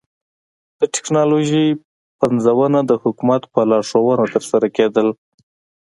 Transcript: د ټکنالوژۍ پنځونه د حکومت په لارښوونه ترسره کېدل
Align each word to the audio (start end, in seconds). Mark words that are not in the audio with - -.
د 0.79 0.81
ټکنالوژۍ 0.93 1.67
پنځونه 2.21 2.79
د 2.85 2.91
حکومت 3.03 3.41
په 3.53 3.59
لارښوونه 3.69 4.25
ترسره 4.33 4.67
کېدل 4.77 5.07